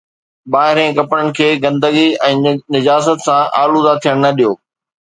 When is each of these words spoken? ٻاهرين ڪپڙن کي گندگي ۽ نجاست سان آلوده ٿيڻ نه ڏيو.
ٻاهرين 0.53 0.89
ڪپڙن 0.99 1.25
کي 1.39 1.49
گندگي 1.67 2.07
۽ 2.31 2.57
نجاست 2.77 3.17
سان 3.29 3.41
آلوده 3.63 3.93
ٿيڻ 4.07 4.15
نه 4.27 4.31
ڏيو. 4.43 4.51